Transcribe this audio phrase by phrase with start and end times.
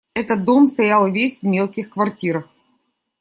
[0.15, 2.45] Этот дом стоял весь в мелких квартирах.